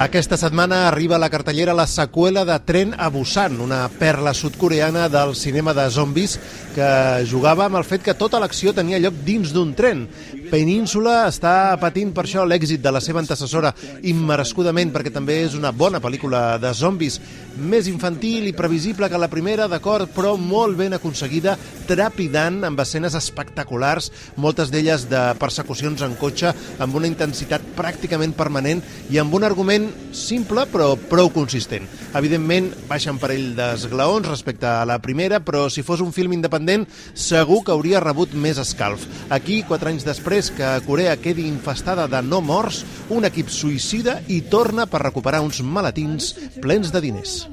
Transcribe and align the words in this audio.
Aquesta 0.00 0.38
setmana 0.40 0.86
arriba 0.88 1.16
a 1.16 1.20
la 1.20 1.28
cartellera 1.28 1.74
la 1.76 1.84
seqüela 1.84 2.46
de 2.48 2.54
Tren 2.64 2.94
a 2.96 3.10
Busan, 3.12 3.58
una 3.60 3.82
perla 3.92 4.32
sudcoreana 4.32 5.10
del 5.12 5.34
cinema 5.36 5.74
de 5.76 5.84
zombis 5.92 6.38
que 6.72 6.86
jugava 7.28 7.66
amb 7.66 7.76
el 7.76 7.84
fet 7.84 8.06
que 8.06 8.14
tota 8.16 8.40
l'acció 8.40 8.72
tenia 8.72 8.96
lloc 8.96 9.18
dins 9.26 9.52
d'un 9.52 9.74
tren. 9.76 10.06
Península 10.48 11.26
està 11.28 11.76
patint 11.82 12.14
per 12.16 12.24
això 12.24 12.46
l'èxit 12.48 12.80
de 12.80 12.94
la 12.96 13.02
seva 13.04 13.20
antecessora 13.20 13.74
immerescudament 14.08 14.88
perquè 14.94 15.12
també 15.12 15.42
és 15.44 15.58
una 15.58 15.68
bona 15.68 16.00
pel·lícula 16.00 16.56
de 16.62 16.72
zombis, 16.72 17.20
més 17.60 17.86
infantil 17.92 18.48
i 18.48 18.56
previsible 18.56 19.10
que 19.12 19.20
la 19.20 19.28
primera, 19.28 19.68
d'acord, 19.68 20.08
però 20.16 20.32
molt 20.40 20.80
ben 20.80 20.96
aconseguida, 20.96 21.58
trepidant, 21.86 22.62
amb 22.64 22.80
escenes 22.80 23.18
espectaculars, 23.20 24.08
moltes 24.40 24.72
d'elles 24.72 25.10
de 25.12 25.26
persecucions 25.36 26.08
en 26.08 26.16
cotxe, 26.16 26.56
amb 26.80 26.96
una 26.96 27.10
intensitat 27.10 27.68
pràcticament 27.76 28.32
permanent 28.32 28.80
i 29.12 29.20
amb 29.20 29.36
un 29.36 29.44
argument 29.44 29.89
simple 30.16 30.66
però 30.70 30.92
prou 31.10 31.30
consistent. 31.34 31.86
Evidentment, 32.18 32.70
baixa 32.88 33.12
un 33.12 33.20
parell 33.22 33.52
d'esglaons 33.56 34.28
respecte 34.28 34.66
a 34.68 34.84
la 34.88 34.98
primera, 35.02 35.40
però 35.44 35.68
si 35.70 35.84
fos 35.86 36.02
un 36.04 36.12
film 36.12 36.34
independent, 36.36 36.86
segur 37.14 37.62
que 37.64 37.74
hauria 37.74 38.02
rebut 38.02 38.34
més 38.34 38.60
escalf. 38.62 39.06
Aquí, 39.30 39.62
quatre 39.68 39.92
anys 39.92 40.06
després 40.06 40.50
que 40.54 40.72
Corea 40.86 41.16
quedi 41.20 41.46
infestada 41.48 42.08
de 42.10 42.22
no 42.26 42.40
morts, 42.44 42.84
un 43.10 43.26
equip 43.28 43.50
suïcida 43.50 44.20
i 44.28 44.40
torna 44.52 44.86
per 44.90 45.04
recuperar 45.04 45.42
uns 45.44 45.62
maletins 45.62 46.34
plens 46.60 46.92
de 46.94 47.04
diners. 47.04 47.44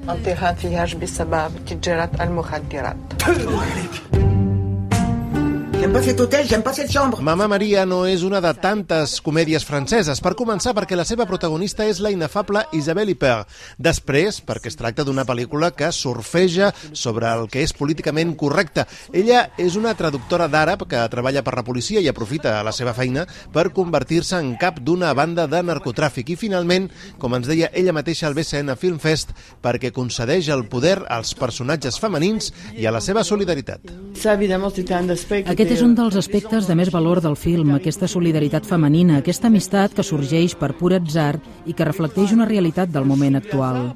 J'aime 5.80 5.94
pas 5.94 6.02
cet 6.02 6.20
hôtel, 6.20 6.47
j'aime 6.47 6.64
pas 6.64 6.73
cette 6.73 6.92
chambre. 6.92 7.22
Mama 7.22 7.47
Maria 7.47 7.86
no 7.86 8.00
és 8.09 8.23
una 8.25 8.39
de 8.42 8.50
tantes 8.58 9.20
comèdies 9.22 9.61
franceses, 9.61 10.17
per 10.25 10.31
començar 10.34 10.72
perquè 10.73 10.97
la 10.97 11.03
seva 11.06 11.28
protagonista 11.30 11.86
és 11.86 12.00
la 12.02 12.09
inefable 12.09 12.64
Isabelle 12.73 13.14
Huppert. 13.14 13.45
Després, 13.78 14.39
perquè 14.42 14.72
es 14.72 14.78
tracta 14.80 15.06
d'una 15.06 15.22
pel·lícula 15.30 15.69
que 15.78 15.92
surfeja 15.94 16.72
sobre 16.97 17.30
el 17.30 17.45
que 17.53 17.61
és 17.61 17.75
políticament 17.78 18.34
correcte. 18.42 18.88
Ella 19.14 19.44
és 19.61 19.78
una 19.78 19.94
traductora 19.94 20.47
d'àrab 20.50 20.88
que 20.89 21.03
treballa 21.14 21.44
per 21.45 21.53
la 21.59 21.66
policia 21.67 22.02
i 22.02 22.09
aprofita 22.09 22.56
la 22.66 22.73
seva 22.73 22.95
feina 22.97 23.28
per 23.53 23.69
convertir-se 23.69 24.41
en 24.41 24.56
cap 24.58 24.81
d'una 24.81 25.14
banda 25.14 25.45
de 25.45 25.62
narcotràfic. 25.62 26.34
I 26.34 26.39
finalment, 26.41 26.89
com 27.22 27.38
ens 27.38 27.45
deia 27.45 27.69
ella 27.69 27.94
mateixa 27.94 28.25
al 28.25 28.34
BCN 28.34 28.73
Film 28.81 28.97
Fest, 28.97 29.36
perquè 29.62 29.94
concedeix 29.94 30.50
el 30.50 30.66
poder 30.66 31.03
als 31.06 31.38
personatges 31.38 32.02
femenins 32.02 32.50
i 32.73 32.89
a 32.89 32.97
la 32.97 33.06
seva 33.06 33.22
solidaritat. 33.22 33.94
Aquest 34.17 35.71
és 35.71 35.81
un 35.85 35.93
dels 35.97 36.17
aspectes 36.19 36.67
de 36.67 36.75
més 36.75 36.91
valor 36.93 37.21
del 37.23 37.35
film, 37.39 37.73
aquesta 37.75 38.09
solidaritat 38.09 38.65
femenina, 38.65 39.19
aquesta 39.21 39.47
amistat 39.51 39.93
que 39.97 40.05
sorgeix 40.05 40.55
per 40.57 40.73
pur 40.77 40.93
atzar 40.97 41.37
i 41.65 41.75
que 41.77 41.87
reflecteix 41.87 42.33
una 42.35 42.47
realitat 42.49 42.91
del 42.93 43.05
moment 43.05 43.38
actual. 43.39 43.93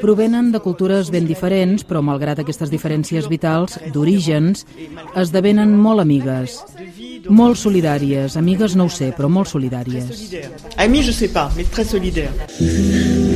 Provenen 0.00 0.50
de 0.52 0.60
cultures 0.60 1.10
ben 1.14 1.26
diferents, 1.26 1.84
però 1.86 2.02
malgrat 2.02 2.42
aquestes 2.42 2.72
diferències 2.72 3.28
vitals, 3.30 3.78
d'orígens, 3.94 4.66
esdevenen 5.14 5.76
molt 5.78 6.04
amigues, 6.04 6.60
molt 7.28 7.56
solidàries, 7.58 8.36
amigues 8.36 8.76
no 8.76 8.88
ho 8.88 8.92
sé, 8.92 9.12
però 9.16 9.28
molt 9.28 9.48
solidàries. 9.48 10.10
solidaire. 10.10 10.50
Ami, 10.76 11.02
je 11.02 11.12
sais 11.12 11.30
pas, 11.30 11.54
mais 11.56 11.70
très 11.70 11.84
solidaire. 11.84 13.33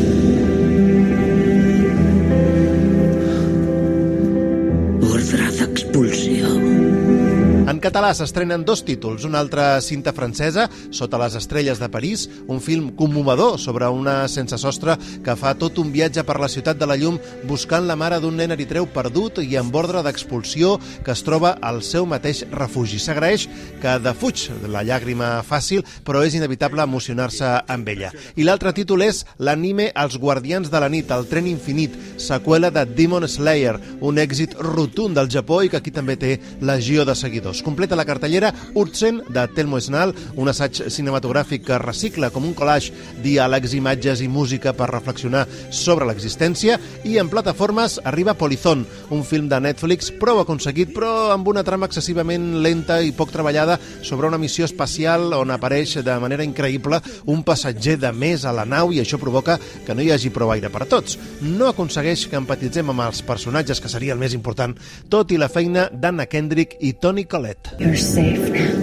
Català 7.99 8.15
s'estrenen 8.15 8.63
dos 8.63 8.85
títols, 8.87 9.25
una 9.27 9.41
altra 9.43 9.81
cinta 9.83 10.13
francesa, 10.15 10.69
Sota 10.95 11.19
les 11.19 11.35
estrelles 11.35 11.81
de 11.83 11.89
París, 11.91 12.29
un 12.47 12.61
film 12.63 12.93
commovedor 12.95 13.59
sobre 13.59 13.89
una 13.91 14.29
sense 14.31 14.55
sostre 14.55 14.95
que 15.25 15.35
fa 15.35 15.57
tot 15.59 15.81
un 15.83 15.91
viatge 15.91 16.23
per 16.23 16.37
la 16.39 16.47
ciutat 16.47 16.79
de 16.79 16.87
la 16.87 16.95
llum 16.95 17.17
buscant 17.51 17.89
la 17.89 17.97
mare 17.99 18.21
d'un 18.23 18.37
nen 18.39 18.55
eritreu 18.55 18.87
perdut 18.95 19.41
i 19.43 19.57
amb 19.59 19.75
ordre 19.75 20.05
d'expulsió 20.07 20.77
que 21.03 21.11
es 21.11 21.25
troba 21.27 21.57
al 21.59 21.81
seu 21.83 22.07
mateix 22.07 22.45
refugi. 22.53 23.01
S'agraeix 23.03 23.49
que 23.83 23.97
defuig 24.05 24.45
la 24.71 24.85
llàgrima 24.87 25.33
fàcil, 25.43 25.83
però 26.07 26.23
és 26.23 26.39
inevitable 26.39 26.87
emocionar-se 26.87 27.51
amb 27.67 27.91
ella. 27.91 28.13
I 28.39 28.47
l'altre 28.47 28.77
títol 28.79 29.03
és 29.09 29.25
l'anime 29.43 29.91
Els 29.99 30.21
guardians 30.23 30.71
de 30.71 30.79
la 30.79 30.93
nit, 30.93 31.11
el 31.11 31.27
tren 31.27 31.51
infinit, 31.51 31.99
seqüela 32.15 32.71
de 32.71 32.87
Demon 32.87 33.27
Slayer, 33.27 33.75
un 33.99 34.23
èxit 34.23 34.55
rotund 34.63 35.19
del 35.19 35.35
Japó 35.35 35.65
i 35.65 35.73
que 35.73 35.83
aquí 35.83 35.91
també 35.91 36.15
té 36.15 36.37
legió 36.63 37.03
de 37.09 37.19
seguidors. 37.19 37.65
Completa 37.89 38.05
la 38.05 38.05
cartellera 38.05 38.55
Urtsen, 38.75 39.23
de 39.31 39.49
Telmo 39.57 39.79
Esnal, 39.81 40.11
un 40.37 40.51
assaig 40.51 40.77
cinematogràfic 40.93 41.63
que 41.65 41.79
recicla 41.81 42.29
com 42.29 42.45
un 42.45 42.53
collage 42.53 42.93
diàlegs, 43.25 43.73
imatges 43.79 44.21
i 44.21 44.27
música 44.29 44.75
per 44.77 44.91
reflexionar 44.91 45.47
sobre 45.73 46.05
l'existència 46.05 46.77
i 47.09 47.17
en 47.17 47.31
plataformes 47.33 47.97
arriba 48.05 48.35
Polizón, 48.37 48.83
un 49.09 49.25
film 49.25 49.49
de 49.49 49.61
Netflix 49.65 50.11
prou 50.21 50.43
aconseguit 50.43 50.93
però 50.93 51.31
amb 51.33 51.49
una 51.49 51.65
trama 51.65 51.89
excessivament 51.89 52.59
lenta 52.61 52.99
i 53.01 53.15
poc 53.17 53.33
treballada 53.33 53.79
sobre 54.03 54.29
una 54.29 54.43
missió 54.43 54.69
espacial 54.69 55.33
on 55.39 55.57
apareix 55.57 55.97
de 56.05 56.19
manera 56.21 56.45
increïble 56.45 57.01
un 57.25 57.41
passatger 57.41 57.97
de 58.05 58.13
més 58.13 58.45
a 58.45 58.53
la 58.53 58.69
nau 58.69 58.93
i 58.93 59.01
això 59.01 59.17
provoca 59.17 59.57
que 59.87 59.97
no 59.97 60.05
hi 60.05 60.13
hagi 60.13 60.35
prou 60.35 60.53
aire 60.53 60.69
per 60.69 60.85
a 60.85 60.91
tots. 60.93 61.17
No 61.41 61.73
aconsegueix 61.73 62.29
que 62.29 62.37
empatitzem 62.37 62.93
amb 62.93 63.09
els 63.09 63.25
personatges, 63.25 63.81
que 63.81 63.89
seria 63.89 64.13
el 64.13 64.21
més 64.21 64.37
important, 64.37 64.77
tot 65.09 65.33
i 65.33 65.41
la 65.41 65.49
feina 65.49 65.89
d'Anna 65.89 66.29
Kendrick 66.29 66.77
i 66.85 66.99
Toni 67.01 67.25
Collette. 67.25 67.68
You're 67.77 67.97
safe 67.97 68.51
now. 68.51 68.75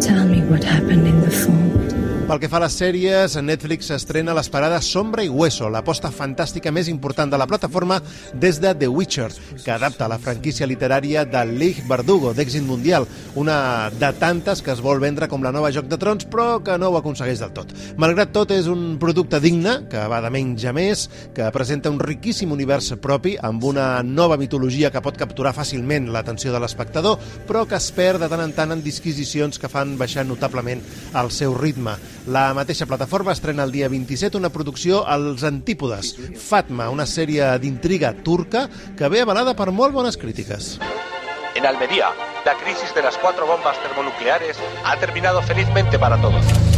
Tell 0.00 0.26
me 0.28 0.42
what 0.42 0.62
happened 0.62 1.06
in 1.06 1.20
the 1.20 1.30
phone. 1.30 1.91
Pel 2.22 2.38
que 2.38 2.46
fa 2.48 2.60
a 2.60 2.62
les 2.62 2.74
sèries, 2.78 3.34
Netflix 3.42 3.88
s'estrena 3.90 4.32
l'esperada 4.32 4.76
Sombra 4.80 5.24
i 5.26 5.28
Hueso, 5.28 5.66
l'aposta 5.68 6.08
fantàstica 6.14 6.70
més 6.70 6.86
important 6.88 7.28
de 7.28 7.36
la 7.36 7.48
plataforma 7.50 7.96
des 8.32 8.60
de 8.62 8.70
The 8.78 8.86
Witcher, 8.88 9.26
que 9.64 9.72
adapta 9.74 10.06
la 10.08 10.20
franquícia 10.22 10.68
literària 10.70 11.24
de 11.26 11.42
Lig 11.50 11.80
Verdugo, 11.90 12.30
d'èxit 12.32 12.62
mundial, 12.62 13.08
una 13.34 13.90
de 13.90 14.12
tantes 14.20 14.62
que 14.62 14.70
es 14.70 14.80
vol 14.80 15.02
vendre 15.02 15.26
com 15.28 15.42
la 15.42 15.50
nova 15.52 15.72
Joc 15.74 15.88
de 15.90 15.98
Trons, 15.98 16.28
però 16.30 16.62
que 16.62 16.78
no 16.78 16.92
ho 16.92 17.00
aconsegueix 17.00 17.42
del 17.42 17.52
tot. 17.56 17.74
Malgrat 17.98 18.30
tot, 18.32 18.54
és 18.54 18.70
un 18.70 18.96
producte 19.02 19.42
digne, 19.42 19.80
que 19.90 20.06
va 20.06 20.22
de 20.22 20.30
menys 20.30 20.68
a 20.70 20.72
més, 20.72 21.08
que 21.34 21.50
presenta 21.52 21.90
un 21.90 22.00
riquíssim 22.00 22.54
univers 22.54 22.92
propi, 23.02 23.34
amb 23.34 23.66
una 23.66 23.90
nova 24.06 24.38
mitologia 24.38 24.92
que 24.94 25.02
pot 25.02 25.18
capturar 25.18 25.56
fàcilment 25.58 26.12
l'atenció 26.14 26.54
de 26.54 26.62
l'espectador, 26.62 27.18
però 27.50 27.66
que 27.66 27.82
es 27.82 27.90
perd 27.92 28.22
de 28.22 28.30
tant 28.30 28.46
en 28.46 28.54
tant 28.54 28.78
en 28.78 28.86
disquisicions 28.86 29.58
que 29.58 29.72
fan 29.72 29.98
baixar 29.98 30.24
notablement 30.24 30.86
el 31.18 31.34
seu 31.34 31.58
ritme. 31.58 31.98
La 32.26 32.52
mateixa 32.54 32.86
plataforma 32.86 33.32
estrena 33.34 33.64
el 33.66 33.72
dia 33.74 33.88
27 33.90 34.38
una 34.38 34.52
producció 34.54 35.02
als 35.10 35.42
antípodes, 35.42 36.12
Fatma, 36.38 36.86
una 36.94 37.06
sèrie 37.06 37.48
d'intriga 37.58 38.12
turca 38.22 38.68
que 38.98 39.10
ve 39.10 39.24
avalada 39.24 39.56
per 39.58 39.72
molt 39.74 39.94
bones 39.96 40.16
crítiques. 40.16 40.76
En 41.58 41.66
Almería, 41.66 42.12
la 42.46 42.54
crisis 42.62 42.94
de 42.94 43.02
las 43.02 43.18
cuatro 43.18 43.46
bombas 43.46 43.76
termonucleares 43.82 44.56
ha 44.84 44.96
terminado 44.98 45.42
felizmente 45.42 45.98
para 45.98 46.20
todos. 46.22 46.71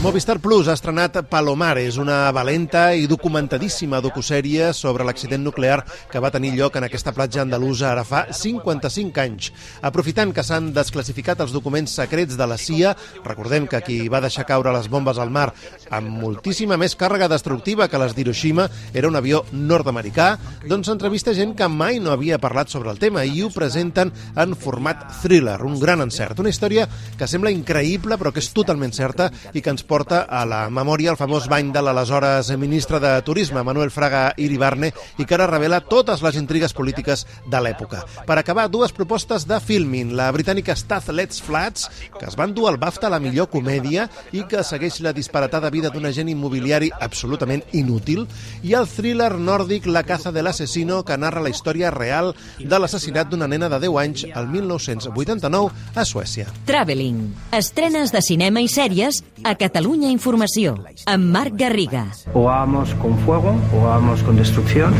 Movistar 0.00 0.38
Plus 0.40 0.64
ha 0.64 0.72
estrenat 0.78 1.18
Palomares, 1.28 1.98
una 2.00 2.30
valenta 2.32 2.86
i 2.96 3.02
documentadíssima 3.04 3.98
docusèrie 4.00 4.70
sobre 4.72 5.04
l'accident 5.04 5.42
nuclear 5.44 5.82
que 6.08 6.22
va 6.24 6.30
tenir 6.32 6.54
lloc 6.54 6.78
en 6.78 6.86
aquesta 6.86 7.12
platja 7.12 7.42
andalusa 7.42 7.90
ara 7.90 8.00
fa 8.08 8.22
55 8.32 9.20
anys. 9.20 9.50
Aprofitant 9.84 10.32
que 10.32 10.40
s'han 10.40 10.70
desclassificat 10.72 11.42
els 11.44 11.52
documents 11.52 11.92
secrets 12.00 12.38
de 12.40 12.46
la 12.48 12.56
CIA, 12.56 12.94
recordem 13.26 13.66
que 13.68 13.82
qui 13.84 13.98
va 14.08 14.22
deixar 14.24 14.46
caure 14.48 14.72
les 14.72 14.88
bombes 14.88 15.20
al 15.20 15.28
mar 15.28 15.50
amb 15.92 16.08
moltíssima 16.22 16.80
més 16.80 16.96
càrrega 16.96 17.28
destructiva 17.28 17.90
que 17.92 18.00
les 18.00 18.16
d'Hiroshima 18.16 18.70
era 18.94 19.12
un 19.12 19.20
avió 19.20 19.42
nord-americà, 19.52 20.30
doncs 20.64 20.88
s'entrevista 20.88 21.36
gent 21.36 21.52
que 21.60 21.68
mai 21.68 22.00
no 22.00 22.14
havia 22.16 22.40
parlat 22.40 22.72
sobre 22.72 22.88
el 22.88 23.02
tema 23.04 23.26
i 23.28 23.44
ho 23.44 23.52
presenten 23.52 24.14
en 24.32 24.56
format 24.56 25.04
thriller, 25.20 25.60
un 25.60 25.76
gran 25.76 26.00
encert. 26.08 26.40
Una 26.40 26.56
història 26.56 26.88
que 27.20 27.28
sembla 27.28 27.52
increïble 27.52 28.16
però 28.16 28.32
que 28.32 28.40
és 28.40 28.52
totalment 28.56 28.96
certa 28.96 29.28
i 29.52 29.60
que 29.60 29.76
ens 29.76 29.84
porta 29.90 30.20
a 30.22 30.44
la 30.46 30.68
memòria 30.70 31.10
el 31.10 31.18
famós 31.18 31.48
bany 31.50 31.72
de 31.74 31.80
l'aleshores 31.82 32.46
ministre 32.60 33.00
de 33.02 33.10
Turisme, 33.26 33.64
Manuel 33.66 33.90
Fraga 33.90 34.36
Iribarne, 34.38 34.92
i 35.18 35.24
que 35.26 35.34
ara 35.34 35.48
revela 35.50 35.80
totes 35.82 36.22
les 36.22 36.36
intrigues 36.38 36.74
polítiques 36.76 37.24
de 37.50 37.58
l'època. 37.58 38.04
Per 38.28 38.36
acabar, 38.38 38.68
dues 38.70 38.94
propostes 38.94 39.48
de 39.50 39.58
filming. 39.58 40.12
La 40.14 40.28
britànica 40.30 40.76
Stath 40.78 41.10
Let's 41.10 41.42
Flats, 41.42 41.88
que 42.20 42.28
es 42.28 42.36
van 42.38 42.54
dur 42.54 42.68
al 42.70 42.78
BAFTA 42.78 43.10
la 43.10 43.18
millor 43.18 43.48
comèdia 43.50 44.06
i 44.30 44.44
que 44.46 44.62
segueix 44.62 45.00
la 45.02 45.14
disparatada 45.16 45.72
vida 45.74 45.90
d'un 45.90 46.06
agent 46.06 46.30
immobiliari 46.30 46.92
absolutament 47.00 47.64
inútil, 47.74 48.28
i 48.62 48.76
el 48.78 48.86
thriller 48.86 49.32
nòrdic 49.40 49.90
La 49.90 50.04
caza 50.06 50.30
de 50.30 50.44
l'asesino, 50.46 51.02
que 51.02 51.18
narra 51.18 51.42
la 51.42 51.50
història 51.50 51.90
real 51.90 52.30
de 52.60 52.78
l'assassinat 52.78 53.32
d'una 53.32 53.50
nena 53.50 53.72
de 53.72 53.82
10 53.88 53.98
anys 54.04 54.26
al 54.38 54.46
1989 54.54 55.98
a 55.98 56.06
Suècia. 56.06 56.46
Traveling. 56.70 57.24
Estrenes 57.58 58.14
de 58.14 58.22
cinema 58.22 58.62
i 58.62 58.70
sèries 58.70 59.24
a 59.42 59.56
Catalunya 59.80 60.10
Informació. 60.12 60.74
Amb 61.08 61.30
Marc 61.32 61.54
Garriga. 61.56 62.02
O 62.34 62.42
vamos 62.44 62.92
con 63.00 63.16
fuego 63.24 63.56
o 63.72 63.84
vamos 63.86 64.22
con 64.22 64.36
destrucción. 64.36 64.92